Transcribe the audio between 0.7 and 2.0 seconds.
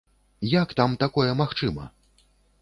там такое магчыма?!